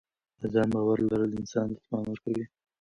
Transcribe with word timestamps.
د 0.39 0.41
ځان 0.53 0.67
باور 0.75 0.97
لرل 1.09 1.31
انسان 1.39 1.67
ته 1.75 1.79
توان 1.85 2.05
ورکوي. 2.07 2.45